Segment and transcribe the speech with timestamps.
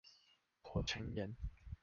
[0.63, 1.35] 火成岩